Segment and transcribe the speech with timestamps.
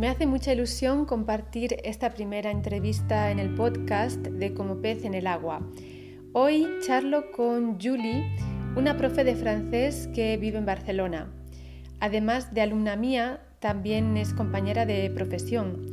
[0.00, 5.12] Me hace mucha ilusión compartir esta primera entrevista en el podcast de Como pez en
[5.12, 5.60] el agua.
[6.32, 8.24] Hoy charlo con Julie,
[8.76, 11.30] una profe de francés que vive en Barcelona.
[12.00, 15.84] Además de alumna mía, también es compañera de profesión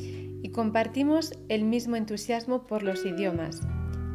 [0.41, 3.59] y compartimos el mismo entusiasmo por los idiomas,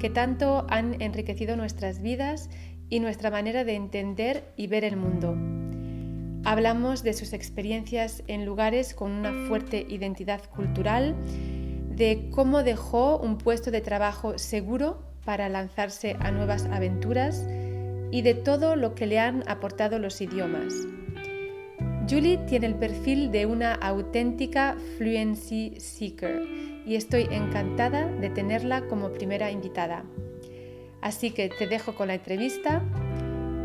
[0.01, 2.49] que tanto han enriquecido nuestras vidas
[2.89, 5.52] y nuestra manera de entender y ver el mundo.
[6.45, 11.15] Hablamos de sus experiencias en lugares con una fuerte identidad cultural,
[11.89, 17.47] de cómo dejó un puesto de trabajo seguro para lanzarse a nuevas aventuras
[18.11, 20.75] y de todo lo que le han aportado los idiomas.
[22.11, 26.43] Julie tiene el perfil de una auténtica fluency seeker
[26.85, 30.05] y estoy encantada de tenerla como primera invitada.
[31.01, 32.83] Así que te dejo con la entrevista.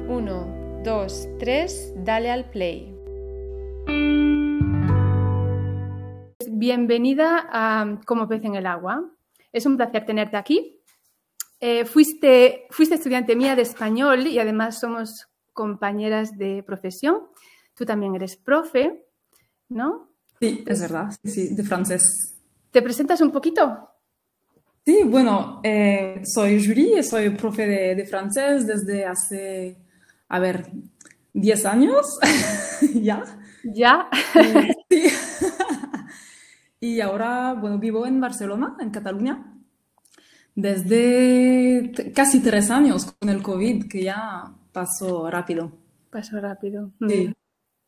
[0.07, 2.96] Uno, 2, 3, dale al play.
[6.49, 9.10] Bienvenida a Como pez en el agua.
[9.52, 10.79] Es un placer tenerte aquí.
[11.60, 17.27] Eh, fuiste, fuiste estudiante mía de español y además somos compañeras de profesión.
[17.74, 19.05] Tú también eres profe,
[19.70, 20.12] ¿no?
[20.40, 22.35] Sí, es verdad, sí, de francés.
[22.71, 23.90] ¿Te presentas un poquito?
[24.85, 29.87] Sí, bueno, eh, soy Julie, soy profe de, de francés desde hace
[30.30, 30.72] a ver,
[31.34, 32.20] 10 años,
[32.96, 33.24] ya.
[33.64, 34.10] Ya.
[34.90, 35.08] sí.
[36.80, 39.54] y ahora, bueno, vivo en Barcelona, en Cataluña,
[40.55, 45.72] desde casi tres años con el COVID, que ya pasó rápido.
[46.10, 46.92] Pasó rápido.
[47.08, 47.34] Sí.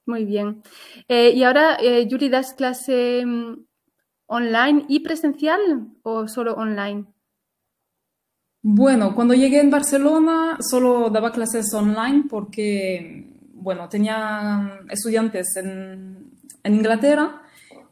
[0.05, 0.63] Muy bien.
[1.07, 3.65] Eh, y ahora, eh, Yuri, ¿das clase mm,
[4.27, 5.59] online y presencial
[6.03, 7.05] o solo online?
[8.61, 16.17] Bueno, cuando llegué en Barcelona solo daba clases online porque, bueno, tenía estudiantes en,
[16.65, 17.41] Inglaterra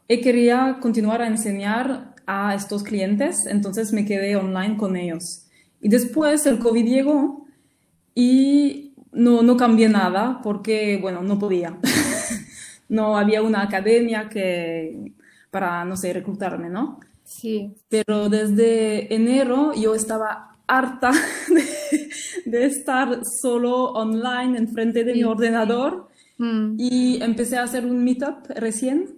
[0.06, 5.46] y quería continuar a enseñar a estos clientes, entonces me quedé online con ellos.
[5.80, 7.46] Y después el COVID llegó
[8.14, 11.78] y no, no cambié nada porque, bueno, no podía.
[12.90, 15.12] no había una academia que,
[15.50, 17.00] para, no sé, reclutarme, ¿no?
[17.24, 17.74] Sí.
[17.88, 21.10] Pero desde enero yo estaba harta
[22.44, 26.76] de, estar solo online enfrente de mi ordenador mm.
[26.78, 29.16] y empecé a hacer un meetup recién.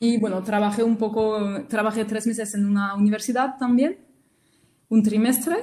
[0.00, 3.96] Y bueno, trabajé un poco, trabajé tres meses en una universidad también,
[4.90, 5.56] un trimestre.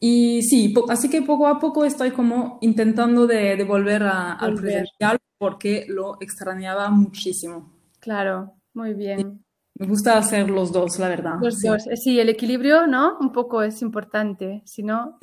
[0.00, 5.86] Y sí, así que poco a poco estoy como intentando de, volver al presencial porque
[5.88, 7.72] lo extrañaba muchísimo.
[8.00, 9.44] Claro, muy bien.
[9.78, 11.34] Me gusta hacer los dos, la verdad.
[11.40, 13.16] Los dos, sí, el equilibrio, ¿no?
[13.20, 15.18] Un poco es importante, si no,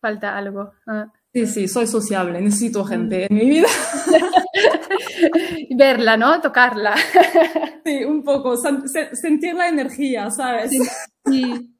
[0.00, 0.72] falta, algo.
[0.88, 1.06] Ah.
[1.32, 3.68] Sí, sí, soy sociable, necesito gente en mi vida.
[5.76, 6.40] Verla, ¿no?
[6.40, 6.94] Tocarla.
[7.82, 10.70] Sí, un poco, sentir la energía, ¿sabes?
[11.24, 11.74] Sí.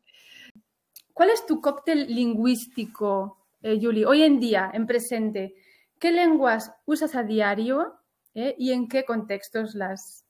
[1.12, 5.54] ¿Cuál es tu cóctel lingüístico, eh, Julie, hoy en día, en presente?
[5.98, 7.96] ¿Qué lenguas usas a diario
[8.34, 10.24] eh, y en qué contextos las,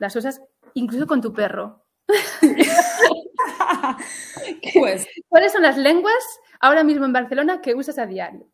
[0.00, 0.42] las usas?
[0.74, 1.84] Incluso con tu perro.
[4.74, 5.06] pues.
[5.28, 6.22] ¿Cuáles son las lenguas
[6.60, 8.46] ahora mismo en Barcelona que usas a diario?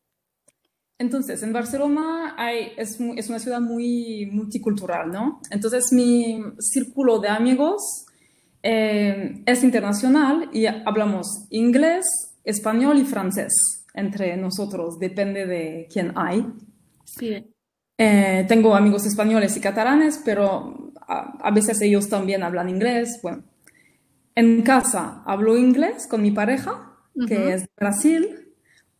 [0.99, 5.41] Entonces, en Barcelona hay, es, una ciudad muy multicultural, ¿no?
[5.51, 8.05] Entonces, mi círculo de amigos
[8.63, 12.05] eh, es internacional y hablamos inglés,
[12.45, 16.47] español y francés entre nosotros, depende de quién hay.
[17.05, 17.47] Sí.
[17.97, 23.19] Eh, tengo amigos españoles y catalanes, pero a, veces ellos también hablan inglés.
[23.23, 23.43] Bueno,
[24.35, 28.55] en casa hablo inglés con mi pareja, que es de Brasil,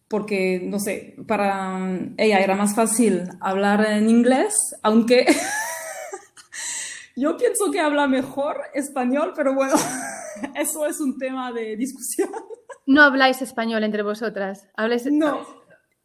[0.09, 1.79] porque, no sé, para
[2.17, 5.25] ella era más fácil hablar en inglés, aunque
[7.17, 9.75] yo pienso que habla mejor español, pero bueno,
[10.57, 12.31] eso es un tema de discusión.
[12.87, 14.67] ¿No habláis español entre vosotras?
[14.77, 15.07] ¿Habláis...
[15.07, 15.61] No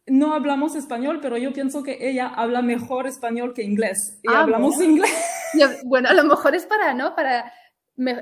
[0.08, 4.20] no hablamos español, pero yo pienso que ella habla mejor español que inglés.
[4.22, 5.10] Y ah, hablamos inglés.
[5.84, 7.14] Bueno, a lo mejor es para, ¿no?
[7.14, 7.52] Para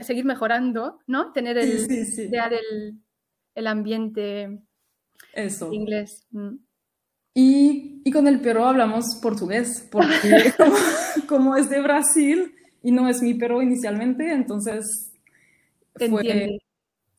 [0.02, 1.32] seguir mejorando, ¿no?
[1.32, 1.86] Tener el,
[2.28, 4.60] crear el, ambiente
[5.32, 5.72] Eso.
[5.72, 6.26] inglés.
[6.30, 6.56] Mm.
[7.34, 10.52] Y, con el perro hablamos portugués, porque
[11.28, 15.10] como, es de Brasil y no es mi perro inicialmente, entonces
[15.96, 16.60] fue,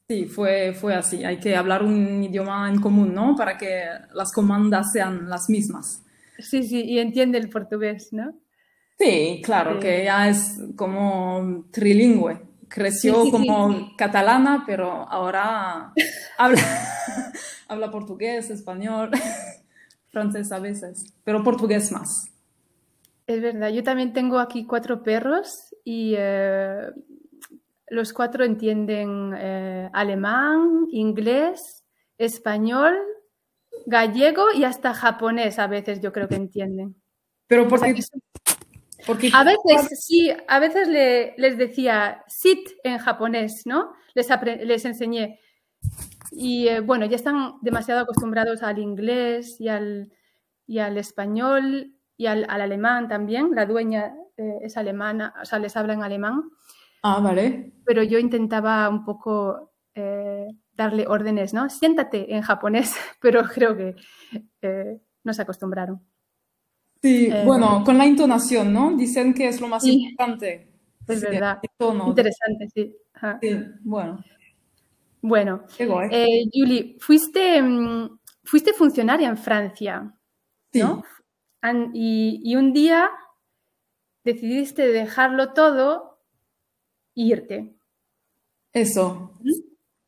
[0.07, 1.23] Sí, fue, fue así.
[1.23, 3.35] Hay que hablar un idioma en común, ¿no?
[3.35, 6.03] Para que las comandas sean las mismas.
[6.37, 8.37] Sí, sí, y entiende el portugués, ¿no?
[8.97, 12.41] Sí, claro, que ya es como trilingüe.
[12.67, 15.93] Creció como catalana, pero ahora
[16.37, 16.61] habla,
[17.67, 19.11] habla portugués, español,
[20.09, 22.31] francés a veces, pero portugués más.
[23.27, 26.89] Es verdad, yo también tengo aquí cuatro perros y eh,
[27.87, 31.83] los cuatro entienden eh, alemán, inglés,
[32.17, 32.95] español,
[33.85, 36.95] gallego y hasta japonés a veces yo creo que entienden.
[37.47, 37.95] Pero porque,
[39.05, 39.29] porque...
[39.33, 43.93] A veces sí, a veces les decía sit en japonés, ¿no?
[44.13, 44.27] Les,
[44.63, 45.39] les enseñé.
[46.31, 50.11] Y eh, bueno, ya están demasiado acostumbrados al inglés y al,
[50.67, 53.51] y al español y al, alemán también.
[53.53, 56.43] La dueña eh, es alemana, o sea, les habla en alemán.
[57.03, 57.73] Ah, vale.
[57.85, 61.69] Pero yo intentaba un poco eh, darle órdenes, ¿no?
[61.69, 63.95] Siéntate en japonés, pero creo que
[65.23, 66.01] no se acostumbraron.
[67.05, 68.97] Sí, bueno, con la entonación, ¿no?
[68.97, 70.67] Dicen que es lo más importante.
[71.07, 71.59] Es verdad.
[72.07, 72.95] Interesante, sí.
[73.41, 74.23] Sí, bueno.
[75.21, 80.15] Bueno, Julie, fuiste, mm, fuiste funcionaria en Francia,
[80.73, 81.03] ¿no?
[81.93, 83.11] y, un día
[84.23, 86.21] decidiste dejarlo todo
[87.15, 87.75] e irte.
[88.73, 89.31] Eso.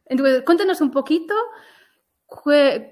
[0.05, 1.35] Entonces, cuéntanos un poquito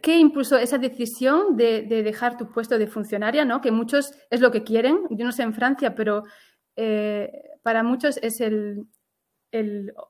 [0.02, 3.62] qué impulsó esa decisión de, dejar tu puesto de funcionaria, ¿no?
[3.62, 5.00] Que muchos es lo que quieren.
[5.10, 6.24] Yo no sé en Francia, pero
[6.76, 8.88] eh, para muchos es el,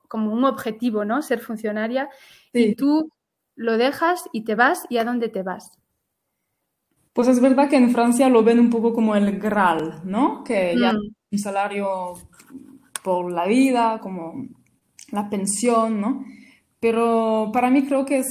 [0.08, 1.22] como un objetivo, ¿no?
[1.22, 2.08] Ser funcionaria.
[2.52, 3.10] Y tú
[3.56, 4.86] lo dejas y te vas.
[4.88, 5.78] ¿Y a dónde te vas?
[7.12, 10.44] Pues es verdad que en Francia lo ven un poco como el Graal, ¿no?
[10.44, 11.14] Que ya mm.
[11.32, 12.12] un salario
[13.02, 14.46] por la vida, como
[15.10, 16.24] la pensión, ¿no?
[16.88, 18.22] Pero para mí creo que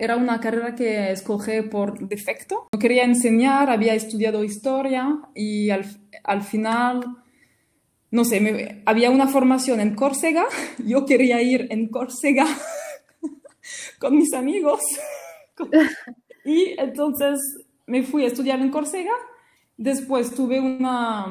[0.00, 2.66] era una carrera que escogí por defecto.
[2.72, 5.84] No quería enseñar, había estudiado historia y al,
[6.24, 7.18] al final,
[8.10, 10.44] no sé, había una formación en Córcega,
[10.84, 12.46] yo quería ir en Córcega
[14.00, 14.80] con mis amigos.
[16.44, 17.38] y entonces
[17.86, 19.12] me fui a estudiar en Córcega.
[19.76, 21.26] Después tuve una,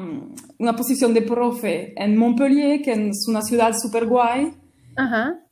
[0.56, 4.54] una posición de profe en Montpellier, que es una ciudad súper guay.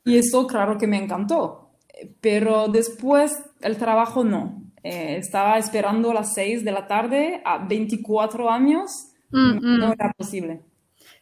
[0.05, 1.71] Y eso, claro que me encantó.
[2.21, 3.31] Pero después
[3.61, 4.63] el trabajo no.
[4.83, 9.11] Eh, estaba esperando a las 6 de la tarde a 24 años.
[9.31, 9.91] Mm, no mm.
[9.91, 10.61] era posible.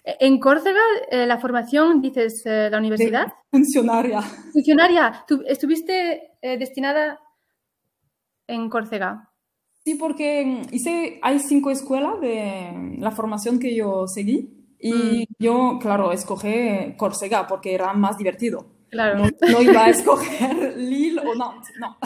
[0.03, 0.79] En Córcega,
[1.11, 3.33] eh, la formación, dices, eh, la universidad.
[3.51, 4.21] funcionaria.
[4.21, 5.25] Funcionaria.
[5.27, 7.19] ¿Tú estuviste destinada
[8.47, 9.29] en Córcega?
[9.83, 15.25] Sí, porque mm, hice, hay cinco escuelas de la formación que yo seguí y mm.
[15.39, 18.77] yo, claro, escogí Córcega porque era más divertido.
[18.89, 19.25] Claro.
[19.51, 21.97] No, iba a escoger Lille o Nantes, no.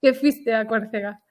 [0.00, 1.22] ¿Qué fuiste a Córcega?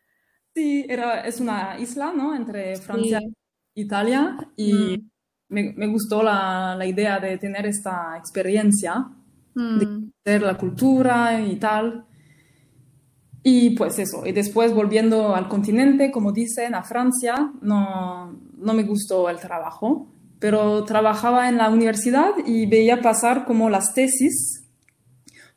[0.53, 2.35] Sí, era, es una isla, ¿no?
[2.35, 5.09] Entre Francia e Italia y mm.
[5.49, 9.05] me, me, gustó la, la, idea de tener esta experiencia,
[9.55, 12.05] de ver la cultura y tal.
[13.41, 18.83] Y pues eso, y después volviendo al continente, como dicen, a Francia, no, no me
[18.83, 20.07] gustó el trabajo,
[20.39, 24.65] pero trabajaba en la universidad y veía pasar como las tesis,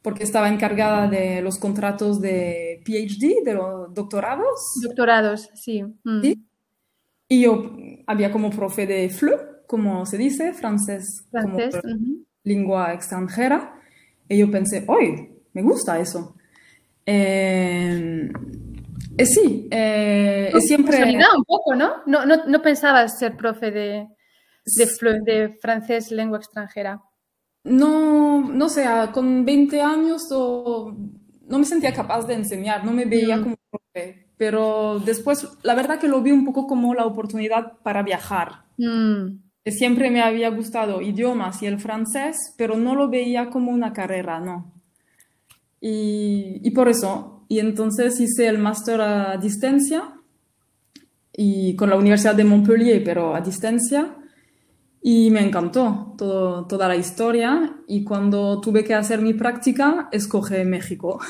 [0.00, 4.61] porque estaba encargada de los contratos de PhD, de los doctorados.
[4.82, 5.82] Doctorados, sí.
[6.05, 6.23] Mm.
[7.28, 7.76] Y yo
[8.06, 9.37] había como profe de FLE,
[9.67, 11.96] como se dice, francés, francés como
[12.44, 13.81] lengua extranjera,
[14.28, 16.37] y yo pensé, hoy me gusta eso.
[17.06, 18.31] Eh,
[19.16, 21.02] eh, sí, eh, siempre...
[21.04, 21.97] un poco, ¿no?
[22.06, 24.09] No, no, no pensabas ser profe de,
[24.64, 27.00] de, de, francés lengua extranjera.
[27.64, 33.37] No, no sé, con 20 años no me sentía capaz de enseñar, no me veía
[33.37, 33.42] mm.
[33.42, 38.02] como profe, pero después la verdad que lo vi un poco como la oportunidad para
[38.02, 38.64] viajar.
[38.78, 39.38] Mm.
[39.66, 44.40] Siempre me había gustado idiomas y el francés, pero no lo veía como una carrera,
[44.40, 44.82] no.
[45.85, 50.15] Y, por eso, y entonces hice el máster a distancia
[51.33, 54.17] y con la Universidad de Montpellier, pero a distancia.
[55.01, 57.81] Y me encantó todo, toda la historia.
[57.89, 61.21] Y cuando tuve que hacer mi práctica, escogí México.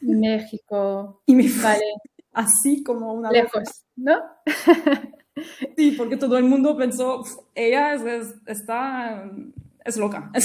[0.00, 1.22] México.
[1.26, 1.84] Y me vale.
[2.32, 3.30] así como una...
[3.30, 4.18] Lejos, ¿no?
[5.76, 7.22] sí, porque todo el mundo pensó,
[7.54, 9.30] ella es, está,
[9.84, 10.32] es loca.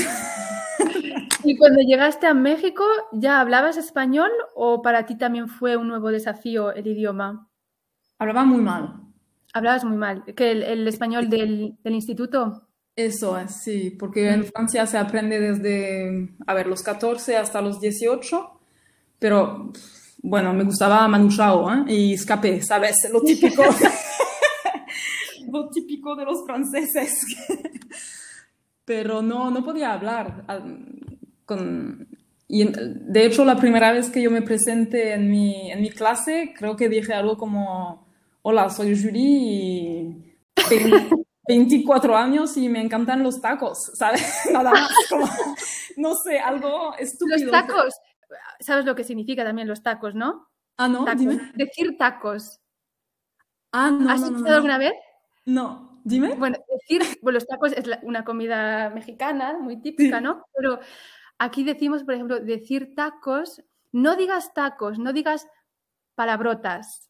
[1.50, 6.10] ¿Y cuando llegaste a México, ya hablabas español o para ti también fue un nuevo
[6.10, 7.50] desafío el idioma?
[8.20, 9.02] Hablaba muy mal.
[9.52, 10.24] Hablabas muy mal.
[10.36, 12.68] ¿Que el, español del, instituto?
[12.96, 14.44] Eso es, sí, porque en mm.
[14.44, 18.60] Francia se aprende desde, a ver, los 14 hasta los 18,
[19.18, 19.72] pero
[20.22, 21.84] bueno, me gustaba Manu Chao ¿eh?
[21.88, 23.10] y escapé, ¿sabes?
[23.12, 23.64] Lo típico,
[25.52, 27.26] lo típico de los franceses.
[28.86, 30.46] pero no, no podía hablar
[32.52, 36.54] y de hecho, la primera vez que yo me presenté en mi, en mi clase,
[36.58, 38.08] creo que dije algo como,
[38.42, 40.36] hola, soy Julie y
[41.48, 44.22] 24 años y me encantan los tacos, ¿sabes?
[44.52, 45.30] Nada más, como,
[45.98, 47.38] no sé, algo estúpido.
[47.38, 47.94] Los tacos,
[48.60, 50.48] ¿sabes lo que significa también los tacos, no?
[50.78, 51.52] Ah, no, dime.
[51.54, 52.60] Decir tacos.
[53.72, 54.10] Ah, no.
[54.10, 54.94] ¿Has escuchado alguna vez?
[55.46, 56.34] No, dime.
[56.36, 60.46] Bueno, decir, bueno, los tacos es una comida mexicana muy típica, ¿no?
[60.56, 60.80] Pero
[61.40, 65.48] aquí decimos, por ejemplo, decir tacos, no digas tacos, no digas
[66.14, 67.10] palabrotas.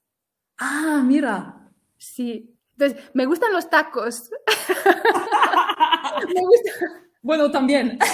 [0.57, 1.69] Ah, mira.
[1.98, 2.55] Sí.
[2.77, 4.29] Entonces, me gustan los tacos.
[6.33, 6.71] me gusta.
[7.21, 8.00] Bueno, también.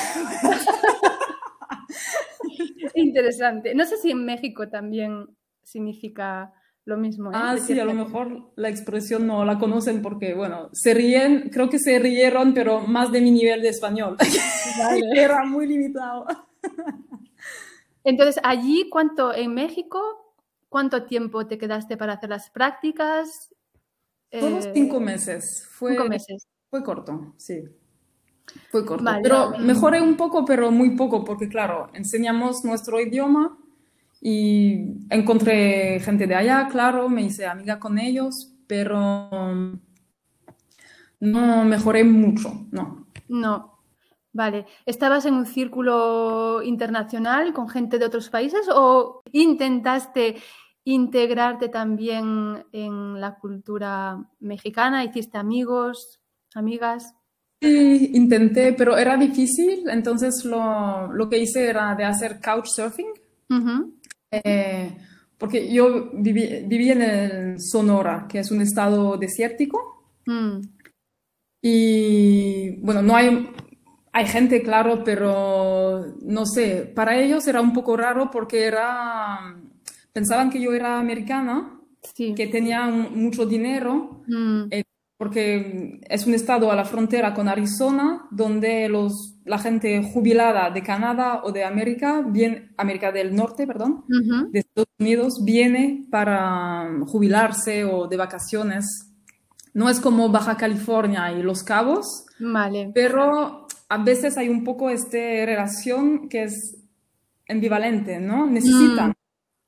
[2.95, 3.75] Interesante.
[3.75, 5.27] No sé si en México también
[5.63, 6.53] significa
[6.85, 7.31] lo mismo.
[7.31, 7.33] ¿eh?
[7.35, 11.69] Ah, sí, a lo mejor la expresión no la conocen porque, bueno, se ríen, creo
[11.69, 14.17] que se rieron, pero más de mi nivel de español.
[15.15, 16.25] Era muy limitado.
[18.03, 19.99] Entonces, allí, ¿cuánto en México?
[20.69, 23.53] ¿Cuánto tiempo te quedaste para hacer las prácticas?
[24.29, 25.67] Todos eh, cinco meses.
[25.67, 26.47] Fue, cinco meses.
[26.69, 27.63] Fue corto, sí.
[28.69, 29.09] Fue corto.
[29.23, 33.57] Pero mejoré un poco, pero muy poco, porque claro, enseñamos nuestro idioma
[34.27, 39.29] y encontré gente de allá, claro, me hice amiga con ellos, pero
[41.19, 43.05] no mejoré mucho, no.
[43.29, 43.77] No.
[44.33, 44.65] Vale.
[44.87, 50.37] ¿Estabas en un círculo internacional con gente de otros países o intentaste
[50.85, 55.03] integrarte también en la cultura mexicana?
[55.03, 56.19] ¿Hiciste amigos,
[56.55, 57.13] amigas?
[57.61, 63.13] Sí, intenté, pero era difícil, entonces lo, lo que hice era de hacer couchsurfing.
[64.43, 64.97] Eh,
[65.37, 70.11] porque yo viví, en el Sonora, que es un estado desértico.
[70.25, 70.61] Mm.
[71.61, 73.49] Y bueno, no hay,
[74.13, 79.55] hay gente, claro, pero no sé, para ellos era un poco raro porque era
[80.15, 81.77] pensaban que yo era americana,
[82.15, 84.67] que tenía mucho dinero, mm.
[84.71, 84.83] eh,
[85.17, 90.83] porque es un estado a la frontera con Arizona, donde los, la gente jubilada de
[90.83, 94.03] Canadá o de América, bien, América del Norte, perdón,
[94.51, 98.85] de Estados Unidos, viene para jubilarse o de vacaciones.
[99.73, 102.91] No es como Baja California y Los Cabos, vale.
[102.93, 106.77] pero a veces hay un poco esta relación que es
[107.47, 108.45] ambivalente, ¿no?
[108.47, 109.15] Necesitan mm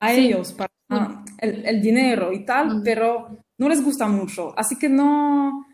[0.00, 0.70] a ellos para
[1.38, 4.54] el, dinero y tal, pero no les gusta mucho.
[4.56, 5.66] Así que no,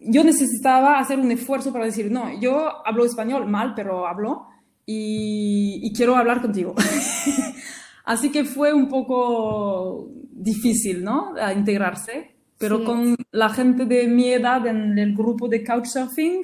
[0.00, 4.46] yo necesitaba hacer un esfuerzo para decir, no, yo hablo español mal, pero hablo
[4.84, 6.74] y, quiero hablar contigo.
[8.04, 11.34] Así que fue un poco difícil, ¿no?
[11.40, 16.42] A integrarse, pero con la gente de mi edad en el grupo de Couchsurfing,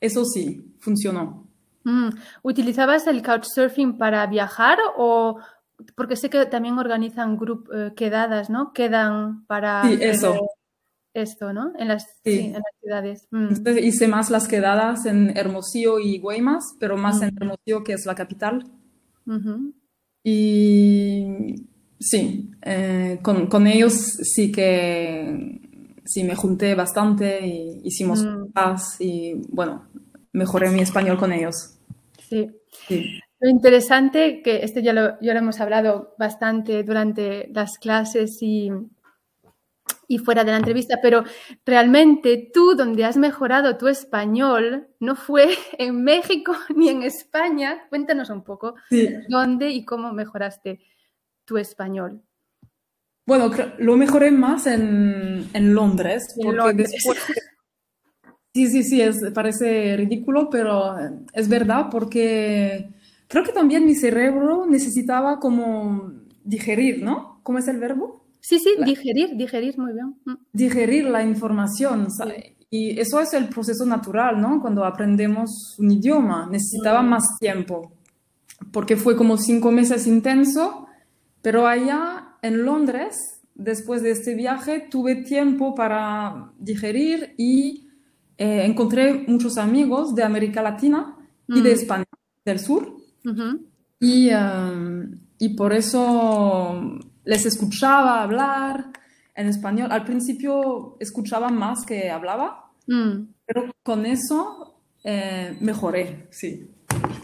[0.00, 1.46] eso sí, funcionó.
[1.84, 2.08] Mm.
[2.42, 5.38] ¿Utilizabas el Couchsurfing para viajar o
[5.94, 8.72] porque sé que también organizan grup, eh, quedadas, ¿no?
[8.72, 10.48] Quedan para sí, eso.
[11.14, 11.72] esto, ¿no?
[11.78, 13.28] En las, en las ciudades.
[13.30, 13.78] Mm.
[13.82, 17.36] hice más las quedadas en Hermosillo y Guaymas, pero más en.
[17.36, 18.64] Hermosillo, que es la capital.
[20.22, 21.66] Y
[21.98, 25.60] sí, eh, con, con, ellos sí que
[26.04, 28.52] sí me junté bastante y hicimos mm.
[29.00, 29.86] y bueno,
[30.32, 31.78] mejoré mi español con ellos.
[32.28, 32.50] Sí.
[32.88, 33.20] sí.
[33.38, 38.70] Lo interesante, que esto ya lo, ya lo hemos hablado bastante durante las clases y,
[40.08, 41.24] y fuera de la entrevista, pero
[41.64, 47.86] realmente tú donde has mejorado tu español no fue en México ni en España.
[47.88, 48.74] Cuéntanos un poco
[49.28, 50.80] dónde y cómo mejoraste
[51.44, 52.22] tu español.
[53.26, 57.18] Bueno, lo mejoré más en, en Londres, porque después...
[58.54, 60.96] Sí, sí, sí, es, parece ridículo, pero
[61.32, 62.88] es verdad porque
[63.28, 66.12] Creo que también mi cerebro necesitaba como
[66.44, 67.40] digerir, ¿no?
[67.42, 68.24] ¿Cómo es el verbo?
[68.40, 70.14] Sí, sí, digerir, digerir, muy bien.
[70.24, 70.34] Mm.
[70.52, 72.06] Digerir la información.
[72.70, 74.60] Y eso es el proceso natural, ¿no?
[74.60, 77.08] Cuando aprendemos un idioma, necesitaba mm.
[77.08, 77.92] más tiempo,
[78.70, 80.86] porque fue como cinco meses intenso,
[81.42, 83.16] pero allá en Londres,
[83.56, 87.88] después de este viaje, tuve tiempo para digerir y
[88.38, 91.16] eh, encontré muchos amigos de América Latina
[91.48, 91.74] y de mm.
[91.74, 92.04] España
[92.44, 92.95] del sur
[94.00, 98.90] y, um, y por eso les escuchaba hablar
[99.34, 99.92] en español.
[99.92, 103.22] Al principio escuchaba más que hablaba, mm.
[103.44, 106.70] pero con eso eh, mejoré, sí.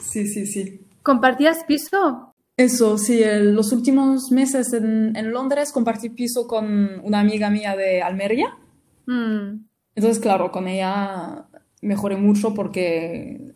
[0.01, 0.81] Sí, sí, sí.
[1.03, 2.35] ¿Compartías piso?
[2.57, 8.03] Eso, sí, los últimos meses en, en, Londres compartí piso con una amiga mía de
[8.03, 8.57] Almería.
[9.07, 9.65] Mm.
[9.95, 11.47] Entonces, claro, con ella
[11.81, 13.53] mejoré mucho porque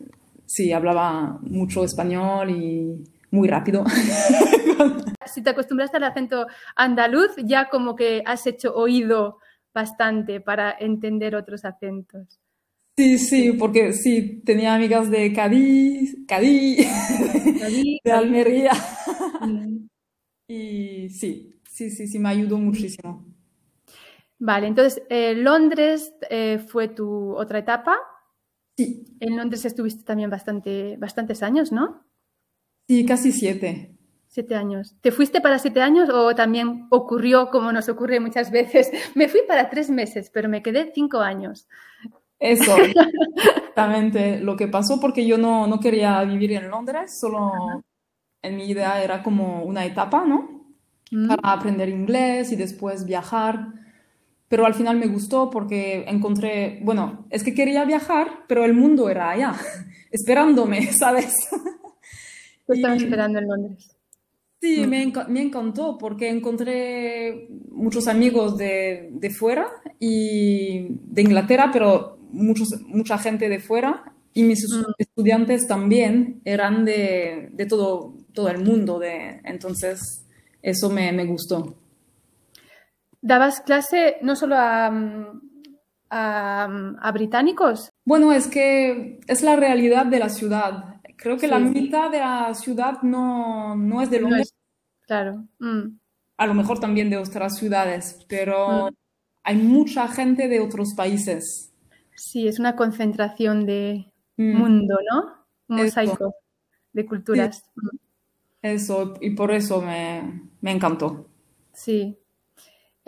[0.47, 3.83] sí, hablaba mucho español y muy rápido.
[5.25, 9.37] si te acostumbraste al acento andaluz, ya como que has hecho oído
[9.73, 12.39] bastante para entender otros acentos.
[12.97, 16.87] Sí, sí, porque sí, tenía amigas de Cádiz, Cádiz,
[18.03, 18.71] de Almería.
[20.47, 23.23] Y sí, sí, sí, sí, me ayudó muchísimo.
[24.39, 27.97] Vale, entonces, eh, Londres eh, fue tu otra etapa.
[28.77, 29.17] Sí.
[29.19, 32.05] En Londres estuviste también bastante, bastantes años, ¿no?
[32.87, 33.97] Sí, casi siete.
[34.27, 34.95] Siete años.
[35.01, 38.91] ¿Te fuiste para siete años o también ocurrió como nos ocurre muchas veces?
[39.15, 41.67] Me fui para tres meses, pero me quedé cinco años.
[42.39, 42.75] Eso,
[43.35, 47.51] exactamente lo que pasó porque yo no, no quería vivir en Londres, solo
[48.43, 50.75] en mi idea era como una etapa, ¿no?
[51.11, 51.27] Mm.
[51.29, 53.73] Para aprender inglés y después viajar.
[54.49, 59.09] Pero al final me gustó porque encontré, bueno, es que quería viajar, pero el mundo
[59.09, 59.55] era allá,
[60.11, 61.35] esperándome, ¿sabes?
[62.65, 63.97] Te estaban esperando en Londres.
[64.59, 64.89] Sí, mm.
[64.89, 69.67] me, me, encantó porque encontré muchos amigos de, de, fuera
[69.99, 74.93] y de Inglaterra, pero muchos, mucha gente de fuera y mis mm.
[74.97, 80.25] estudiantes también eran de, de, todo, todo el mundo, de, entonces
[80.61, 81.75] eso me, me gustó.
[83.21, 84.87] ¿Dabas clase no solo a,
[86.09, 87.89] a, a, británicos?
[88.05, 91.01] Bueno, es que es la realidad de la ciudad.
[91.17, 94.53] Creo que la mitad de la ciudad no, no es de Londres.
[95.01, 95.47] claro.
[95.59, 95.97] Mm.
[96.39, 98.95] A lo mejor también de otras ciudades, pero mm.
[99.43, 101.73] hay mucha gente de otros países.
[102.15, 104.55] Sí, es una concentración de mm.
[104.55, 105.47] mundo, ¿no?
[105.67, 106.35] Un mosaico
[106.93, 107.63] de culturas.
[108.61, 111.27] Eso, y por eso me, me encantó.
[111.73, 112.17] Sí.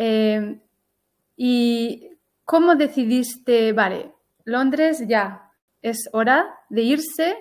[0.02, 0.60] Eh,
[1.36, 2.10] ¿Y
[2.46, 4.14] cómo decidiste, vale,
[4.46, 5.52] Londres ya
[5.82, 7.36] es hora de irse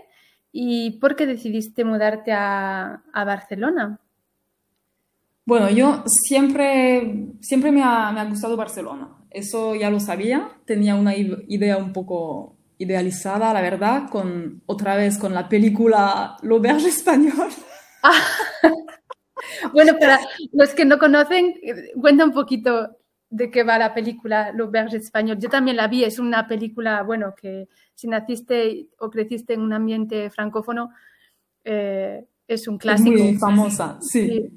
[0.52, 4.00] ¿Y por qué decidiste mudarte a, Barcelona?
[5.44, 9.08] Bueno, yo siempre, siempre me ha, me ha, gustado Barcelona.
[9.30, 10.50] Eso ya lo sabía.
[10.64, 16.60] Tenía una idea un poco idealizada, la verdad, con otra vez con la película Lo
[16.60, 17.50] Berge Español.
[18.02, 18.20] Ah.
[19.72, 20.20] bueno, para
[20.52, 21.54] los que no conocen,
[22.00, 22.96] cuenta un poquito
[23.30, 25.38] de qué va la película Lo Berge Español.
[25.38, 29.72] Yo también la vi, es una película, bueno, que si naciste o creciste en un
[29.72, 30.90] ambiente francófono,
[31.64, 33.16] eh, es un clásico.
[33.16, 34.50] Es muy famosa, sí,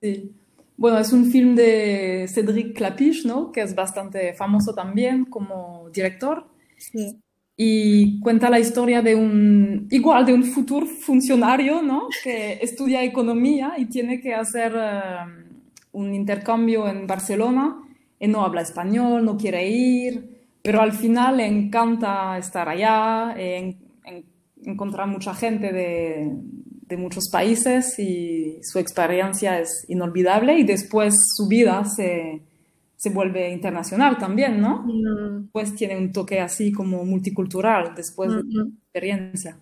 [0.00, 0.32] sí.
[0.76, 3.52] Bueno, es un film de Cédric Clapiche, ¿no?
[3.52, 6.46] Que es bastante famoso también como director.
[6.76, 7.20] Sí.
[7.56, 12.08] Y cuenta la historia de un, igual, de un futuro funcionario, ¿no?
[12.24, 15.00] Que estudia economía y tiene que hacer eh,
[15.92, 17.78] un intercambio en Barcelona.
[18.18, 23.76] Y no habla español, no quiere ir pero al final le encanta estar allá, en,
[24.64, 26.30] encontrar mucha gente de,
[26.86, 32.40] de, muchos países y su experiencia es inolvidable y después su vida se,
[33.02, 34.84] se vuelve internacional también, ¿no?
[34.86, 35.48] Mm.
[35.50, 39.58] Pues tiene un toque así como multicultural después de la experiencia.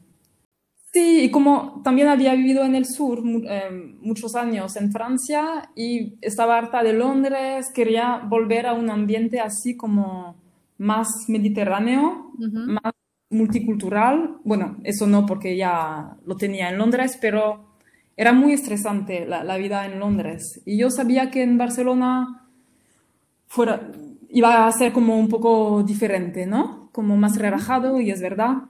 [0.92, 6.18] Sí, y como también había vivido en el sur eh, muchos años en Francia y
[6.20, 10.37] estaba harta de Londres, quería volver a un ambiente así como
[10.76, 12.92] más mediterráneo, más
[13.31, 14.37] multicultural.
[14.44, 17.70] Bueno, eso no porque ya lo tenía en Londres, pero
[18.18, 20.61] era muy estresante la, vida en Londres.
[20.66, 22.49] Y yo sabía que en Barcelona
[23.50, 23.90] fuera,
[24.28, 26.88] iba a ser como un poco diferente, ¿no?
[26.92, 28.62] Como más relajado y es verdad.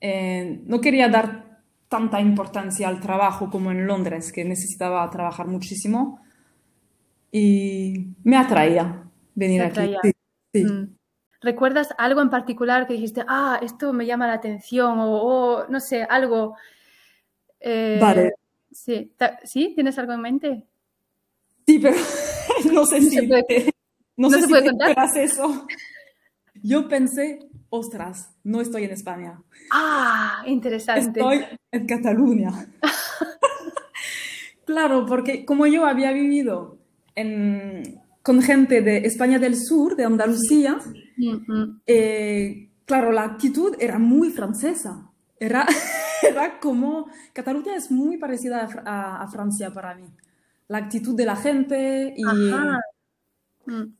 [0.00, 6.22] Eh, no quería dar tanta importancia al trabajo como en Londres, que necesitaba trabajar muchísimo.
[7.30, 9.94] Y me atraía venir aquí.
[10.54, 10.96] Sí, mm.
[11.42, 16.02] ¿Recuerdas algo en particular que dijiste, ah, esto me llama la atención o, no sé,
[16.02, 16.56] algo?
[17.60, 18.32] Eh, vale.
[18.72, 19.12] Sí.
[19.44, 19.72] ¿Sí?
[19.74, 20.66] ¿Tienes algo en mente?
[21.66, 21.96] Sí, pero
[22.72, 23.30] no sé si,
[24.18, 24.96] no, sé si puede contar?
[25.16, 25.66] eso.
[26.62, 27.38] Yo pensé,
[27.70, 29.40] ostras, no estoy en España.
[29.72, 31.20] Ah, interesante.
[31.20, 32.50] Estoy en Cataluña.
[34.66, 36.78] claro, porque como yo había vivido
[37.14, 40.78] en, con gente de España del Sur, de Andalucía,
[41.86, 45.10] eh, claro, la actitud era muy francesa.
[45.38, 45.64] Era,
[46.28, 50.04] era como, Cataluña es muy parecida a, Francia para mí.
[50.66, 52.24] La actitud de la gente y...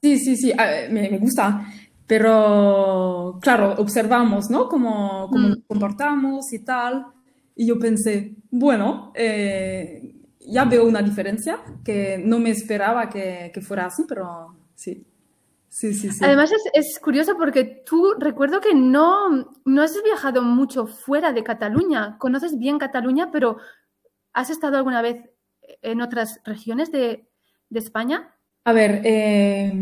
[0.02, 0.52] Sí, sí, sí,
[0.90, 1.66] me, me, gusta.
[2.06, 4.68] Pero, claro, observamos, ¿no?
[4.68, 7.06] Cómo, cómo nos comportamos y tal.
[7.54, 13.60] Y yo pensé, bueno, eh, ya veo una diferencia que no me esperaba que, que
[13.60, 15.04] fuera así, pero sí.
[15.70, 16.24] Sí, sí, sí.
[16.24, 21.44] Además es, es, curioso porque tú recuerdo que no, no has viajado mucho fuera de
[21.44, 22.16] Cataluña.
[22.18, 23.58] Conoces bien Cataluña, pero
[24.32, 25.28] ¿has estado alguna vez
[25.82, 27.28] en otras regiones de,
[27.70, 28.34] España?
[28.68, 29.72] A ver, eh,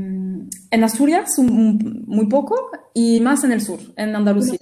[0.70, 4.58] en Asturias muy poco y más en el sur, en Andalucía.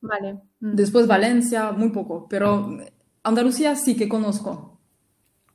[0.00, 0.38] Vale.
[0.60, 0.74] Mm.
[0.74, 2.78] Después Valencia, muy poco, pero
[3.22, 4.80] Andalucía sí que conozco.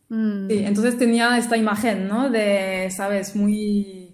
[0.10, 0.48] Mm.
[0.52, 2.30] entonces tenía esta imagen, ¿no?
[2.30, 4.14] De, sabes, muy,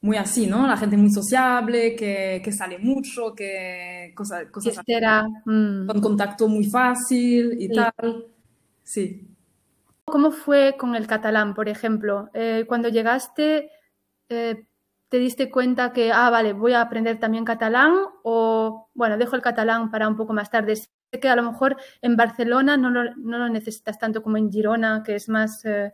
[0.00, 0.66] muy así, ¿no?
[0.66, 4.78] La gente muy sociable, que, que sale mucho, que cosas, cosas
[5.44, 5.88] mm.
[5.88, 7.92] con contacto muy fácil y tal.
[8.82, 9.29] Sí.
[10.10, 12.30] ¿Cómo fue con el catalán, por ejemplo?
[12.34, 13.70] Eh, cuando llegaste,
[14.28, 14.66] eh,
[15.08, 19.42] ¿te diste cuenta que, ah, vale, voy a aprender también catalán o, bueno, dejo el
[19.42, 20.76] catalán para un poco más tarde?
[20.76, 20.88] Sé
[21.20, 25.28] que a lo mejor en Barcelona no lo, necesitas tanto como en Girona, que es
[25.28, 25.92] más eh,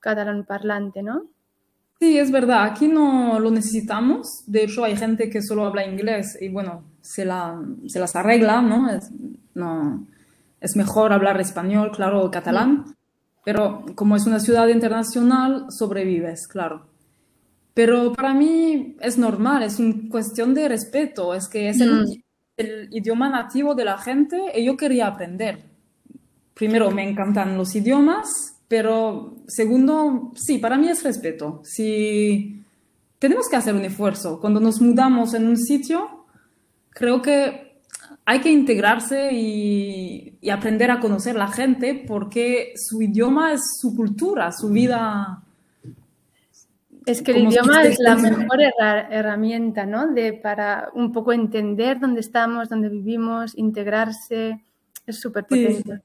[0.00, 1.24] catalán parlante, ¿no?
[2.00, 4.44] Sí, es verdad, aquí no lo necesitamos.
[4.46, 8.62] De hecho, hay gente que solo habla inglés y bueno, se, la, se las arregla,
[8.62, 8.88] ¿no?
[8.88, 9.10] Es,
[9.54, 10.06] no,
[10.60, 12.96] es mejor hablar español, claro, o catalán.
[13.44, 16.86] Pero como es una ciudad internacional, sobrevives, claro.
[17.74, 22.94] Pero para mí es normal, es una cuestión de respeto, es que es el, mm.
[22.94, 25.64] idioma nativo de la gente y yo quería aprender.
[26.54, 28.28] Primero, me encantan los idiomas,
[28.68, 31.62] pero segundo, sí, para mí es respeto.
[31.64, 32.62] Si
[33.18, 36.26] tenemos que hacer un esfuerzo, cuando nos mudamos en un sitio,
[36.90, 37.69] creo que
[38.30, 43.96] hay que integrarse y, y aprender a conocer la gente porque su idioma es su
[43.96, 45.42] cultura, su vida
[47.06, 48.60] es que el idioma es la mejor
[49.10, 50.12] herramienta, ¿no?
[50.12, 54.64] De, para un poco entender dónde estamos, dónde vivimos, integrarse.
[55.04, 56.02] Es súper potente.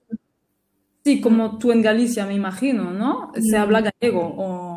[1.03, 1.21] Sí.
[1.21, 3.31] como tú en Galicia, me imagino, ¿no?
[3.39, 4.74] Se habla gallego o...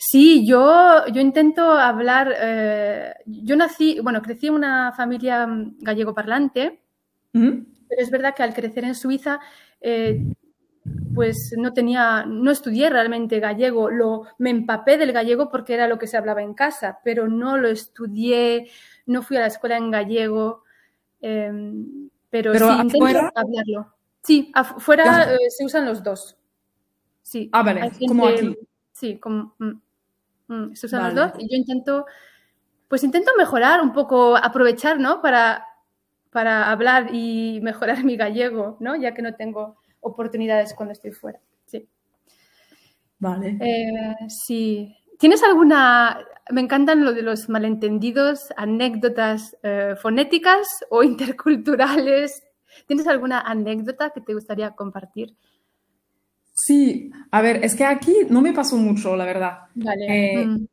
[0.00, 2.32] Sí, yo, yo intento hablar.
[2.40, 5.46] Eh, yo nací, bueno, crecí en una familia
[5.80, 6.80] gallego parlante,
[7.32, 9.40] pero es verdad que al crecer en Suiza
[9.80, 10.24] eh,
[11.14, 15.98] pues no tenía, no estudié realmente gallego, lo, me empapé del gallego porque era lo
[15.98, 18.70] que se hablaba en casa, pero no lo estudié,
[19.06, 20.62] no fui a la escuela en gallego,
[21.20, 23.94] em, pero, sí intento hablarlo.
[24.22, 26.36] Sí, afuera eh, se usan los dos.
[27.22, 27.48] Sí.
[27.52, 28.56] Ah, vale, como aquí.
[28.92, 29.72] Sí, como, mm,
[30.48, 32.06] mm, se usan los dos y yo intento,
[32.88, 35.22] pues intento mejorar un poco, aprovechar, ¿no?
[35.22, 35.66] Para,
[36.30, 38.96] para hablar y mejorar mi gallego, ¿no?
[38.96, 41.40] Ya que no tengo oportunidades cuando estoy fuera.
[41.66, 41.88] Sí.
[43.18, 43.58] Vale.
[43.60, 44.94] Eh, sí.
[45.18, 52.44] ¿Tienes alguna, me encantan lo de los malentendidos, anécdotas eh, fonéticas o interculturales?
[52.86, 55.34] ¿Tienes alguna anécdota que te gustaría compartir?
[56.60, 59.58] Sí, a ver, es que aquí no me pasó mucho, la verdad.
[59.74, 60.06] Vale.
[60.08, 60.66] Eh, mm.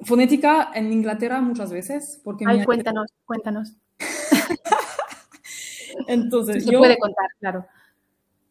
[0.00, 2.20] Fonética en Inglaterra muchas veces.
[2.24, 3.76] Porque Ay, cuéntanos, cuéntanos.
[6.08, 7.66] Entonces, Se puede contar, claro.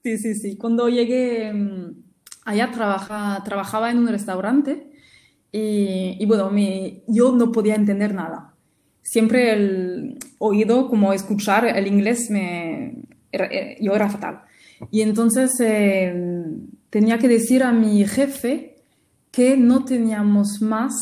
[0.03, 0.57] Sí, sí, sí.
[0.57, 2.03] Cuando llegué mm,
[2.45, 4.89] allá trabaja, trabajaba en un restaurante
[5.51, 8.53] y, bueno, me, yo no podía entender nada.
[9.01, 14.43] Siempre el oído, como escuchar el inglés, me, eh, yo era fatal.
[14.91, 16.13] Y entonces eh,
[16.89, 18.75] tenía que decir a mi jefe
[19.31, 20.93] que no teníamos más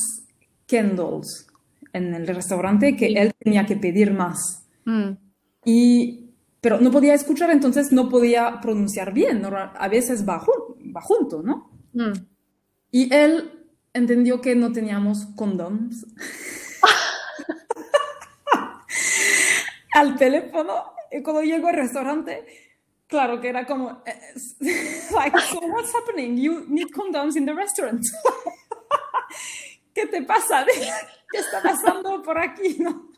[0.68, 1.48] candles
[1.94, 4.66] en el restaurante, que él tenía que pedir más.
[4.86, 5.12] Mm.
[5.66, 6.26] Y
[6.66, 10.44] pero no podía escuchar, entonces no podía pronunciar bien, a veces va,
[11.04, 11.70] junto, ¿no?
[11.94, 12.14] Mm.
[12.90, 16.08] Y él entendió que no teníamos condoms.
[19.94, 22.44] al teléfono, y cuando llegó al restaurante,
[23.08, 24.20] claro que era como, eh,
[25.14, 26.38] like, so what's happening?
[26.38, 28.02] You need condoms in the restaurant.
[29.94, 30.66] ¿Qué te pasa?
[31.32, 32.78] ¿Qué está pasando por aquí?
[32.80, 33.10] ¿no?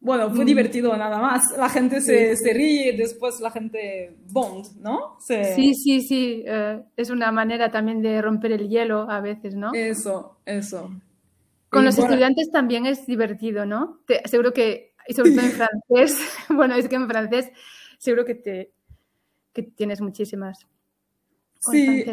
[0.00, 0.46] Bueno, fue mm.
[0.46, 1.42] divertido nada más.
[1.56, 5.18] La gente se, se, ríe, después la gente bond, ¿no?
[5.20, 6.44] Sí, sí, sí.
[6.46, 9.72] Eh, es una manera también de romper el hielo a veces, ¿no?
[9.74, 10.90] Eso, eso.
[11.68, 14.00] Con los estudiantes también es divertido, ¿no?
[14.24, 17.52] seguro que, y sobre todo en francés, bueno, es que en francés
[17.98, 18.72] seguro que te
[19.62, 20.66] que tienes muchísimas.
[21.60, 22.04] sí.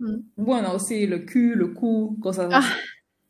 [0.00, 0.30] Mm.
[0.36, 2.68] Bueno, sí, le cul, le cu, cosas así.
[2.68, 2.76] Ah.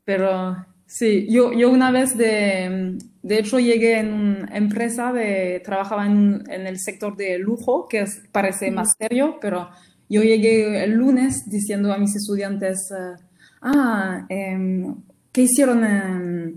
[0.04, 0.56] Pero
[0.90, 6.42] Sí, yo, yo una vez de, de hecho llegué en una empresa de, trabajaba en,
[6.48, 9.68] en el sector de lujo, que parece más serio, pero
[10.08, 13.22] yo llegué el lunes diciendo a mis estudiantes, eh,
[13.60, 14.96] ah, em,
[15.30, 15.84] ¿qué hicieron?
[15.84, 16.56] Em,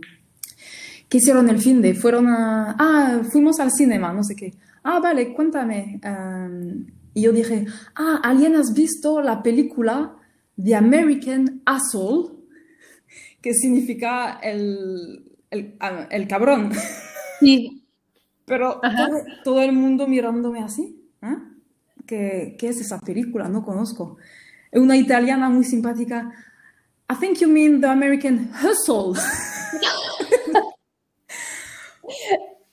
[1.10, 1.94] ¿Qué hicieron el fin de?
[1.94, 4.54] Fueron a, ah, fuimos al cinema, no sé qué.
[4.82, 6.00] Ah, vale, cuéntame.
[6.02, 10.16] Em, y yo dije, ah, ¿alguien has visto la película
[10.62, 12.32] The American Asshole?
[13.42, 16.72] que significa el, el, ah, el cabrón.
[17.40, 17.78] Sí.
[18.46, 18.82] Pero
[19.44, 21.02] todo, el mundo mirándome así.
[21.22, 21.38] ¿eh?
[22.06, 23.48] ¿Qué, ¿Qué, es esa película?
[23.48, 24.18] No conozco.
[24.74, 26.34] una italiana muy simpática.
[27.10, 29.14] I think you mean the American hustle.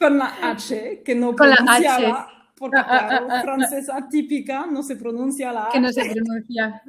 [0.01, 2.38] Con la H, que no Con pronunciaba, la H.
[2.59, 5.73] porque ah, ah, claro, ah, francesa típica no se pronuncia la H.
[5.73, 6.83] Que no se pronuncia.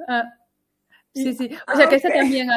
[1.13, 1.49] sí, sí.
[1.71, 2.49] O sea, que esta también,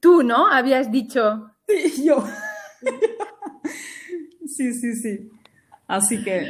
[0.00, 0.46] tú, ¿no?
[0.46, 1.50] Habías dicho.
[1.66, 2.24] Sí, yo.
[4.46, 5.30] sí, sí, sí.
[5.86, 6.46] Así que...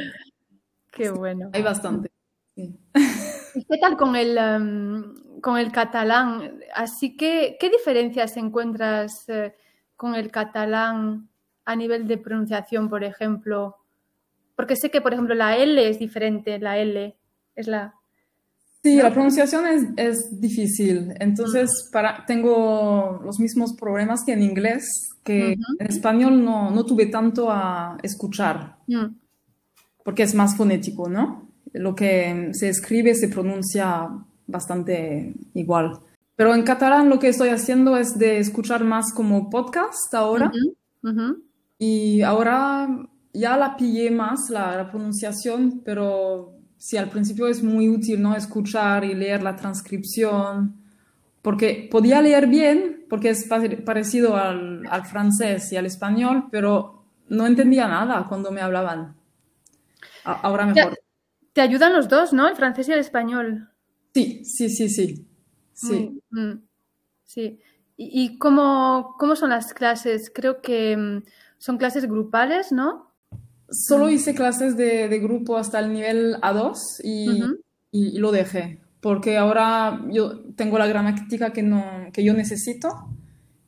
[0.91, 1.49] Qué bueno.
[1.53, 2.11] Hay bastante.
[2.55, 6.59] ¿Y qué tal con el, em, con el catalán?
[6.73, 9.55] Así que, ¿qué diferencias encuentras eh,
[9.95, 11.29] con el catalán
[11.65, 13.77] a nivel de pronunciación, por ejemplo?
[14.61, 17.15] Porque sé que, por ejemplo, la L es diferente, la L
[17.55, 17.95] es la...
[18.83, 21.15] Sí, la pronunciación es, es difícil.
[21.19, 24.85] Entonces, para, tengo los mismos problemas que en inglés,
[25.23, 29.07] que en español no, no, tuve tanto a escuchar, mm.
[30.03, 31.49] porque es más fonético, ¿no?
[31.73, 34.09] Lo que se escribe se pronuncia
[34.45, 36.01] bastante igual.
[36.35, 40.51] Pero en catalán lo que estoy haciendo es de escuchar más como podcast ahora.
[41.79, 48.21] Y ahora ya la pillé más la, pronunciación, pero sí, al principio es muy útil,
[48.21, 48.35] ¿no?
[48.35, 50.75] Escuchar y leer la transcripción,
[51.41, 53.47] porque podía leer bien, porque es
[53.85, 59.15] parecido al, al francés y al español, pero no entendía nada cuando me hablaban.
[60.23, 60.99] ahora mejor.
[61.53, 62.47] Te, ayudan los dos, ¿no?
[62.47, 63.69] El francés y el español.
[64.13, 65.27] Sí, sí, sí, sí.
[65.73, 66.21] Sí.
[66.29, 66.67] Mm, mm,
[67.25, 67.59] sí.
[67.97, 70.31] ¿Y, y cómo, cómo, son las clases?
[70.33, 71.23] Creo que mm,
[71.57, 73.10] son clases grupales, ¿no?
[73.71, 77.41] Solo hice clases de, de grupo hasta el nivel A2 y,
[77.91, 82.89] y, lo dejé, porque ahora yo tengo la gramática que, no, que yo necesito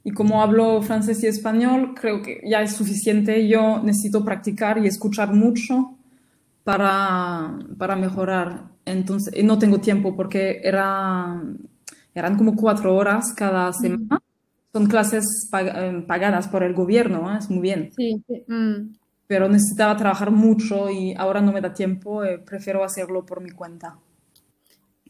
[0.04, 3.48] y como hablo francés y español, creo que ya es suficiente.
[3.48, 5.98] Yo necesito practicar y escuchar mucho
[6.63, 8.66] para, para mejorar.
[8.86, 11.42] Entonces, no tengo tiempo porque era,
[12.13, 14.20] eran como cuatro horas cada semana.
[14.74, 17.38] Son clases eh, pagadas por el gobierno, ¿eh?
[17.38, 17.92] es muy bien.
[17.96, 18.96] Sí, mm.
[19.28, 23.52] Pero necesitaba trabajar mucho y ahora no me da tiempo, eh, prefiero hacerlo por mi
[23.52, 23.98] cuenta.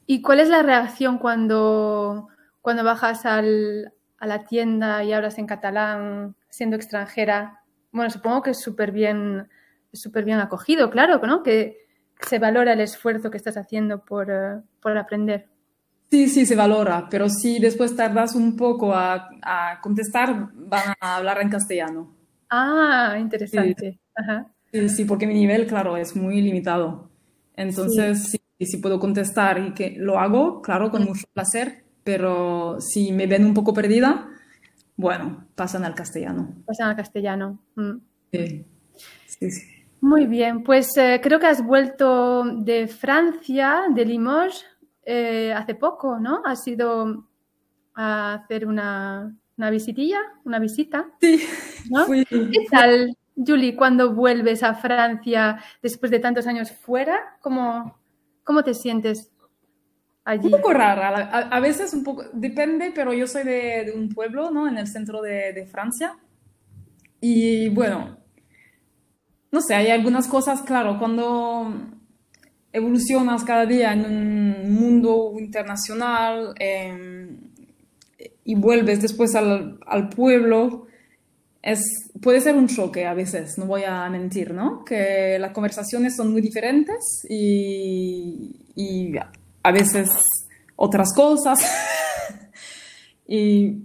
[0.05, 2.27] ¿Y cuál es la reacción cuando,
[2.61, 7.61] cuando bajas al, a la tienda y hablas en catalán siendo extranjera?
[7.91, 9.49] Bueno, supongo que es súper bien,
[9.91, 11.41] súper bien acogido, claro, ¿no?
[11.41, 11.77] Que
[12.21, 14.27] se valora el esfuerzo que estás haciendo por,
[14.81, 15.47] por aprender.
[16.13, 19.29] Sí, sí, se valora, pero si después tardas un poco a,
[19.81, 22.15] contestar, van a hablar en castellano.
[22.51, 23.93] Ah, interesante.
[23.93, 23.99] Sí.
[24.89, 27.09] Sí, porque mi nivel, claro, es muy limitado.
[27.55, 28.39] Entonces, sí.
[28.59, 33.45] si puedo contestar y que lo hago, claro, con mucho placer, pero si me ven
[33.45, 34.29] un poco perdida,
[34.95, 36.55] bueno, pasan al castellano.
[36.65, 37.59] Pasan al castellano.
[37.75, 37.97] Mm.
[38.31, 38.65] Sí.
[39.27, 39.67] sí, sí.
[40.01, 44.65] Muy bien, pues eh, creo que has vuelto de Francia, de Limoges,
[45.05, 46.41] eh, hace poco, ¿no?
[46.43, 47.25] Has ido
[47.95, 51.09] a hacer una, una visitilla, una visita.
[51.21, 51.39] Sí.
[52.19, 57.37] ¿Qué tal, Julie, cuando vuelves a Francia después de tantos años fuera?
[57.41, 57.97] ¿Cómo,
[58.43, 59.31] cómo te sientes
[60.23, 60.45] allí?
[60.45, 64.67] Un poco rara, a, veces un poco, depende, pero yo soy de, un pueblo, ¿no?
[64.67, 66.15] En el centro de, Francia.
[67.19, 68.17] Y bueno,
[69.51, 71.73] no sé, hay algunas cosas, claro, cuando
[72.71, 77.37] evolucionas cada día en un mundo internacional em,
[78.43, 80.87] y vuelves después al, pueblo,
[81.63, 84.83] es, puede ser un choque a veces, no voy a mentir, ¿no?
[84.83, 89.13] Que las conversaciones son muy diferentes y, y
[89.63, 90.09] a veces
[90.75, 91.65] otras cosas.
[93.27, 93.77] y,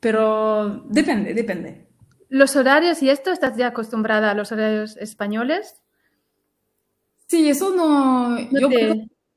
[0.00, 1.86] pero depende, depende.
[2.30, 5.76] ¿Los horarios y esto estás ya acostumbrada a los horarios españoles?
[7.28, 8.38] Sí, eso no.
[8.50, 8.68] yo,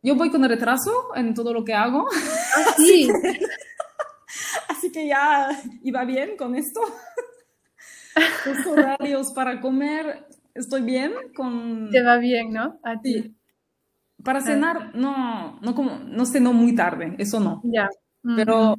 [0.02, 2.08] yo, voy con retraso en todo lo que hago.
[2.56, 3.08] Ah, sí.
[4.67, 5.50] Así que ya
[5.84, 6.82] iba bien con esto.
[8.45, 11.89] Los horarios para comer, estoy bien con.
[11.91, 12.80] Te va bien, ¿no?
[12.84, 13.36] A ti.
[14.24, 14.43] Para ah.
[14.43, 17.62] cenar, no, no como, no ceno muy tarde, eso no.
[17.63, 17.89] Ya.
[18.36, 18.76] Pero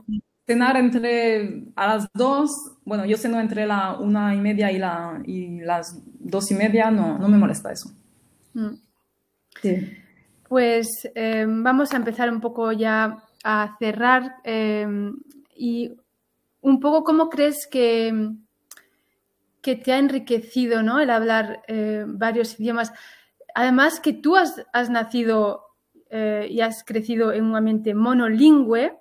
[0.47, 2.51] cenar entre a las dos,
[2.85, 6.91] bueno, yo ceno entre la una y media y, la, y las dos y media,
[6.91, 7.91] no, no me molesta eso.
[8.55, 8.75] Mm.
[10.49, 14.87] Pues eh, vamos a empezar un poco ya a cerrar eh,
[15.57, 15.93] y
[16.61, 18.31] un poco cómo crees que,
[19.63, 21.01] que te ha enriquecido ¿no?
[21.01, 22.93] el hablar eh, varios idiomas.
[23.55, 24.57] Además que tú has,
[24.91, 25.67] nacido
[26.11, 28.99] y has crecido en un ambiente monolingüe,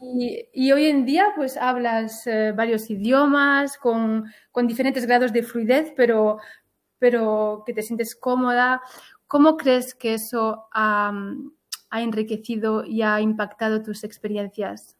[0.00, 6.38] y, hoy en día pues hablas varios idiomas con, con, diferentes grados de fluidez, pero,
[6.98, 8.82] pero que te sientes cómoda.
[9.26, 11.12] ¿Cómo crees que eso ha,
[11.92, 14.96] ha enriquecido y ha impactado tus experiencias?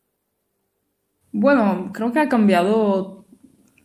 [1.32, 3.21] Bueno, creo que ha cambiado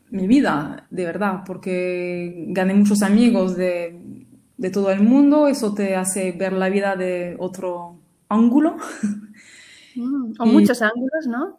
[0.09, 4.25] mi vida, de verdad, porque gané muchos amigos de,
[4.73, 8.77] todo el mundo, eso te hace ver la vida de otro ángulo.
[9.99, 11.55] Mm, o muchos ángulos, ¿no?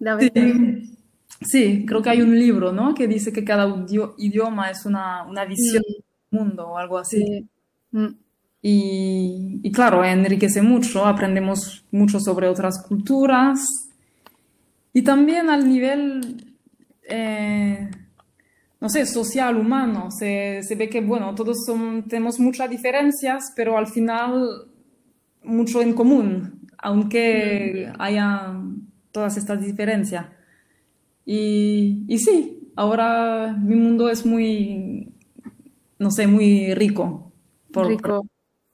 [1.41, 2.95] sí, creo que hay un libro, ¿no?
[2.95, 3.85] Que dice que cada
[4.17, 5.93] idioma es una, visión mm.
[5.93, 7.49] del mundo o algo así.
[7.91, 8.07] Mm.
[8.63, 13.89] Y, y, claro, enriquece mucho, aprendemos mucho sobre otras culturas
[14.93, 16.57] y también al nivel
[17.09, 17.91] eh,
[18.81, 20.11] no sé, social, humano.
[20.11, 24.69] Se, se ve que, bueno, todos son, tenemos muchas diferencias, pero al final
[25.43, 28.55] mucho en común, aunque haya
[29.11, 30.27] todas estas diferencias.
[31.25, 35.13] Y, y sí, ahora mi mundo es muy,
[35.99, 37.33] no sé, muy rico.
[37.73, 38.27] Por, rico.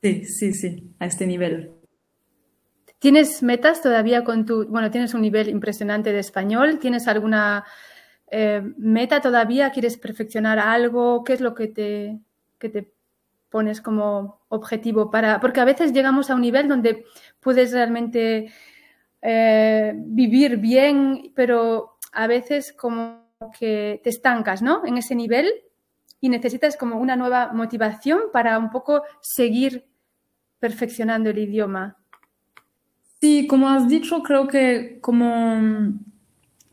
[0.02, 1.72] sí, sí, sí, a este nivel.
[3.00, 6.78] ¿Tienes metas todavía con tu, bueno, tienes un nivel impresionante de español?
[6.78, 7.64] ¿Tienes alguna
[8.36, 9.70] eh, meta todavía?
[9.70, 11.22] ¿Quieres perfeccionar algo?
[11.22, 12.18] ¿Qué es lo que te,
[12.58, 12.92] te
[13.48, 15.38] pones como objetivo para...?
[15.38, 17.04] Porque a veces llegamos a un nivel donde
[17.38, 18.52] puedes realmente
[19.22, 23.22] eh, vivir bien, pero a veces como
[23.56, 24.84] que te estancas, ¿no?
[24.84, 25.48] En ese nivel
[26.20, 29.86] y necesitas como una nueva motivación para un poco seguir
[30.58, 31.98] perfeccionando el idioma.
[33.20, 36.00] Sí, como has dicho, creo que como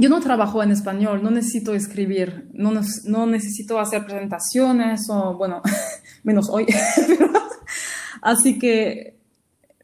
[0.02, 2.72] yo no trabajo en español, no necesito escribir, no,
[3.06, 5.62] no necesito hacer presentaciones o, bueno,
[6.24, 6.66] menos hoy.
[8.22, 9.16] así que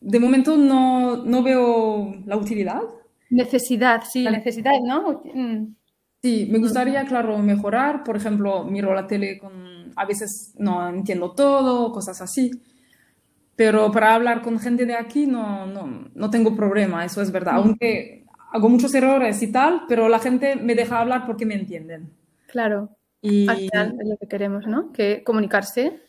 [0.01, 2.81] de momento no, no, veo la utilidad.
[3.29, 5.21] Necesidad, sí, la necesidad, ¿no?
[5.33, 5.75] Mm.
[6.23, 8.03] Sí, me gustaría, claro, mejorar.
[8.03, 12.49] Por ejemplo, miro la tele con, a veces no entiendo todo, cosas así.
[13.55, 17.53] Pero para hablar con gente de aquí no, no, no tengo problema, eso es verdad.
[17.53, 17.57] Mm.
[17.57, 22.11] Aunque hago muchos errores y tal, pero la gente me deja hablar porque me entienden.
[22.47, 22.89] Claro.
[23.21, 24.91] Y Al final es lo que queremos, ¿no?
[24.91, 26.01] Que comunicarse.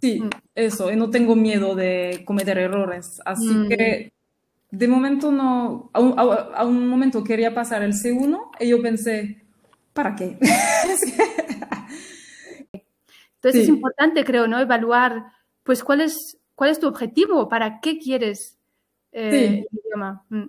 [0.00, 0.30] Sí, mm.
[0.54, 3.20] eso, y no tengo miedo de cometer errores.
[3.24, 3.68] Así mm.
[3.68, 4.12] que
[4.70, 9.42] de momento no, a un, momento quería pasar el C1 y yo pensé,
[9.92, 10.38] ¿para qué?
[13.36, 14.58] Entonces es importante, creo, ¿no?
[14.58, 15.26] Evaluar,
[15.62, 18.58] pues, cuál es, cuál es tu objetivo, para qué quieres
[19.12, 20.24] eh, el idioma.
[20.28, 20.46] Mm.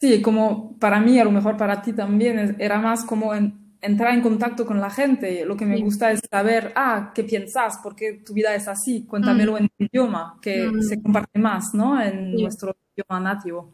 [0.00, 3.32] Sí, como para mí, a lo mejor para ti también, era más como
[3.80, 5.44] entrar en contacto con la gente.
[5.46, 7.78] Lo que me gusta es saber, ah, ¿qué piensas?
[7.82, 9.04] ¿Por qué tu vida es así?
[9.04, 9.56] Cuéntamelo mm.
[9.56, 10.82] en tu idioma, que mm.
[10.82, 12.00] se comparte más, ¿no?
[12.00, 13.72] En nuestro idioma nativo.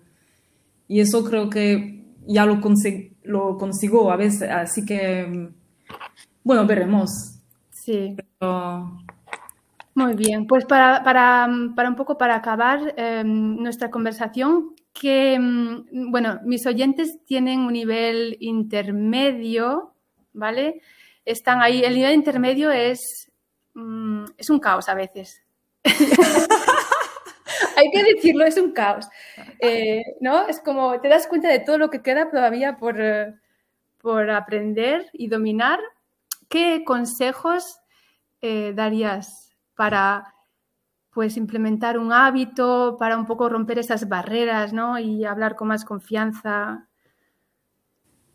[0.86, 2.60] Y eso creo que ya lo,
[3.24, 5.50] lo consigo a veces, así que,
[6.44, 7.38] bueno, veremos.
[7.70, 8.16] Sí.
[9.94, 16.10] Muy bien, pues para, para, para, un poco para acabar em, nuestra conversación, que, mm,
[16.10, 19.94] bueno, mis oyentes tienen un nivel intermedio,
[20.32, 20.80] ¿vale?
[21.24, 23.30] Están ahí, el nivel intermedio es,
[23.74, 25.42] mm, es un caos a veces.
[27.76, 29.08] Hay que decirlo, es un caos.
[29.58, 30.46] Eh, ¿No?
[30.46, 32.96] Es como te das cuenta de todo lo que queda todavía por,
[33.98, 35.80] por aprender y dominar.
[36.48, 37.80] ¿Qué consejos
[38.42, 40.34] eh, darías para
[41.12, 44.98] pues implementar un hábito para un poco romper esas barreras, ¿no?
[44.98, 46.88] Y hablar con más confianza.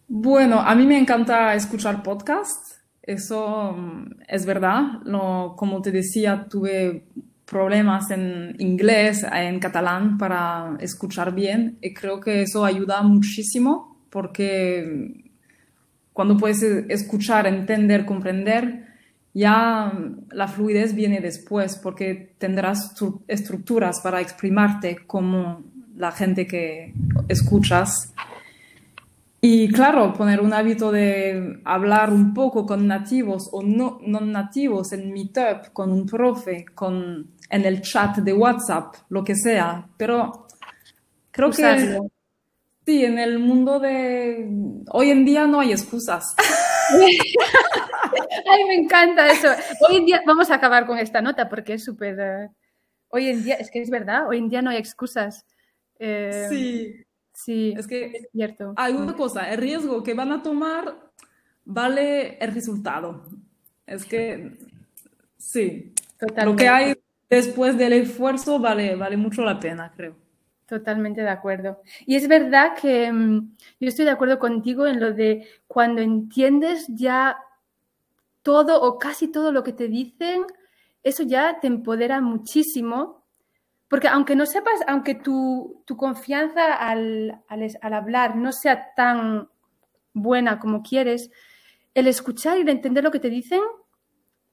[0.07, 5.01] Bueno, a mí me encanta escuchar podcasts, eso mm, es verdad.
[5.05, 7.07] No, como te decía, tuve
[7.45, 15.31] problemas en inglés, en catalán para escuchar bien y creo que eso ayuda muchísimo porque
[16.11, 18.86] cuando puedes escuchar, entender, comprender,
[19.37, 19.93] ya
[20.31, 22.95] la fluidez viene después porque tendrás
[23.27, 25.63] estructuras para exprimarte como
[25.95, 26.93] la gente que
[27.27, 28.13] escuchas.
[29.39, 34.91] Y claro, poner un hábito de hablar un poco con nativos o no, no nativos
[34.93, 39.87] en Meetup, con un profe, con, en el chat de WhatsApp, lo que sea.
[39.97, 40.47] Pero
[41.29, 41.99] creo que
[42.87, 44.49] sí, en el mundo de
[44.89, 46.35] hoy en día no hay excusas.
[48.45, 49.49] Ay, me encanta eso.
[49.87, 52.19] Hoy en día, vamos a acabar con esta nota porque es súper...
[52.19, 52.49] Eh,
[53.09, 55.45] hoy en día, es que es verdad, hoy en día no hay excusas.
[55.99, 57.03] Eh, sí.
[57.37, 58.73] Sí, es que es cierto.
[58.77, 61.11] Hay una cosa, el riesgo que van a tomar
[61.65, 63.25] vale el resultado.
[63.85, 64.53] Es que,
[65.37, 66.45] sí, Totalmente.
[66.45, 66.95] lo que hay
[67.29, 70.15] después del esfuerzo vale, vale mucho la pena, creo.
[70.65, 71.81] Totalmente de acuerdo.
[72.07, 76.87] Y es verdad que mm, yo estoy de acuerdo contigo en lo de cuando entiendes
[76.89, 77.37] ya
[78.47, 80.45] todo o casi todo lo que te dicen,
[81.03, 83.25] eso ya te empodera muchísimo
[83.89, 87.43] porque aunque no sepas, aunque tu, confianza al,
[87.91, 89.49] hablar no sea tan
[90.13, 91.29] buena como quieres,
[91.93, 93.59] el escuchar y el entender lo que te dicen,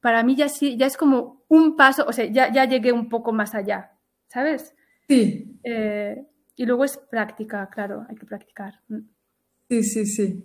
[0.01, 3.09] para mí ya, sí, ya es como un paso, o sea, ya, ya llegué un
[3.09, 3.93] poco más allá,
[4.27, 4.75] ¿sabes?
[5.07, 5.57] Sí.
[5.63, 6.27] Eh,
[6.57, 8.75] y luego es práctica, claro, hay que practicar.
[8.89, 9.03] Mm.
[9.69, 10.45] Sí, sí,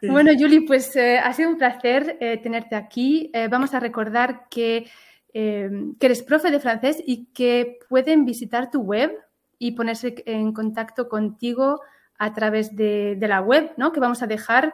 [0.00, 0.08] sí.
[0.08, 3.30] Bueno, Julie, pues eh, ha sido un placer eh, tenerte aquí.
[3.50, 4.86] vamos a recordar que
[5.34, 9.12] Em, que eres profe de francés y que pueden visitar tu web
[9.58, 11.80] y ponerse en contacto contigo
[12.18, 13.92] a través de, la web, ¿no?
[13.92, 14.72] Que vamos a dejar,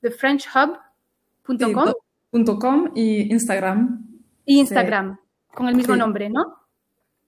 [0.00, 2.92] thefrenchhub.com.
[2.94, 4.06] y Instagram.
[4.44, 5.18] Y Instagram,
[5.54, 6.58] con el mismo nombre, ¿no?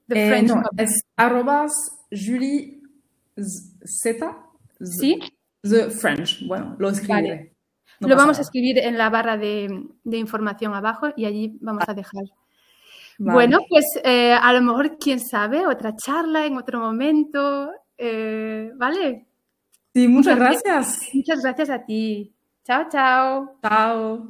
[0.07, 0.69] The eh, French Hub.
[0.77, 1.71] es arrobas
[2.11, 2.81] Julie
[3.83, 4.37] Z.
[4.81, 5.19] Sí.
[5.61, 6.45] The French.
[6.47, 7.53] Bueno, lo escribiré
[8.07, 9.69] lo vamos a escribir en la barra de,
[10.11, 12.23] información abajo y allí vamos a dejar.
[13.17, 19.27] Bueno, pues eh, a lo mejor, quién sabe, otra charla en otro momento, eh, ¿vale?
[19.93, 21.09] Sí, muchas gracias.
[21.13, 22.33] Muchas gracias a ti.
[22.63, 23.57] Chao, chao.
[23.61, 24.27] Chao.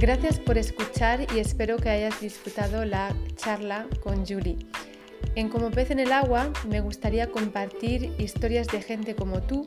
[0.00, 4.56] Gracias por escuchar y espero que hayas disfrutado la charla con Julie.
[5.36, 9.64] En Como pez en el agua me gustaría compartir historias de gente como tú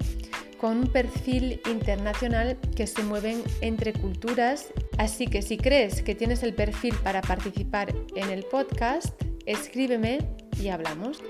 [0.58, 6.42] con un perfil internacional que se mueven entre culturas, así que si crees que tienes
[6.44, 9.14] el perfil para participar en el podcast,
[9.46, 10.20] escríbeme
[10.60, 11.22] y hablamos.